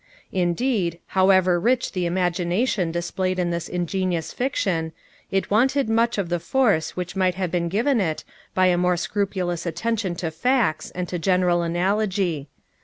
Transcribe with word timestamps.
Indeed, 0.31 0.97
however 1.13 1.59
rich 1.59 1.91
the 1.91 2.07
imagination 2.07 2.91
displayed 2.91 3.37
in 3.37 3.51
this 3.51 3.69
ingenious 3.69 4.33
fiction, 4.33 4.93
it 5.29 5.51
wanted 5.51 5.89
much 5.89 6.17
of 6.17 6.29
the 6.29 6.39
force 6.39 6.95
which 6.95 7.15
might 7.15 7.35
have 7.35 7.51
been 7.51 7.69
given 7.69 7.99
it 8.01 8.23
by 8.55 8.65
a 8.65 8.79
more 8.79 8.97
scrupulous 8.97 9.63
attention 9.67 10.15
to 10.15 10.31
facts 10.31 10.89
and 10.89 11.07
to 11.09 11.19
general 11.19 11.61
analogy. 11.61 12.49